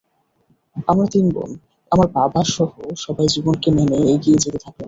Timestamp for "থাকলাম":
4.57-4.79